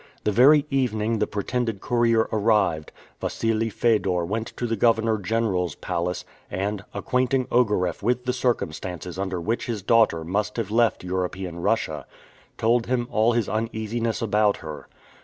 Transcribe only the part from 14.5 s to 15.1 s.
her.